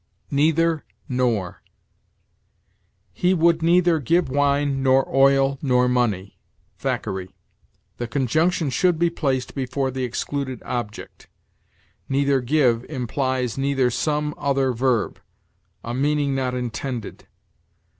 [0.31, 1.61] NEITHER NOR.
[3.13, 6.39] "He would neither give wine, nor oil, nor money."
[6.79, 7.35] Thackeray.
[7.97, 11.27] The conjunction should be placed before the excluded object;
[12.09, 15.19] "neither give" implies neither some other verb,
[15.83, 17.27] a meaning not intended.